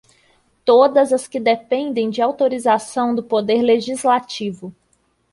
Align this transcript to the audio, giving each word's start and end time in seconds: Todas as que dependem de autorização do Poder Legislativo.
Todas 0.65 1.13
as 1.13 1.27
que 1.27 1.39
dependem 1.39 2.09
de 2.09 2.23
autorização 2.23 3.13
do 3.13 3.21
Poder 3.21 3.61
Legislativo. 3.61 4.73